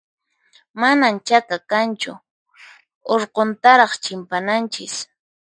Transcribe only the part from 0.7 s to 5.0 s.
Manan chaka kanchu, urquntaraq chimpananchis.